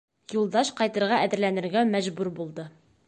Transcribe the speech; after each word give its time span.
Юлдаш 0.35 0.71
ҡайтырға 0.79 1.19
әҙерләнергә 1.27 1.85
мәжбүр 1.93 2.33
булды. 2.41 2.67